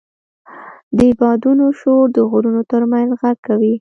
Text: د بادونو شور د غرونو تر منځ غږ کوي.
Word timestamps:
د 0.97 0.99
بادونو 1.19 1.65
شور 1.79 2.05
د 2.15 2.17
غرونو 2.29 2.61
تر 2.71 2.81
منځ 2.91 3.09
غږ 3.21 3.37
کوي. 3.47 3.69